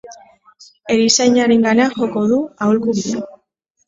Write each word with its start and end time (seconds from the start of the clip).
Erizainarengana 0.93 1.85
joko 1.97 2.23
dut 2.31 2.65
aholku 2.67 2.97
bila. 3.01 3.23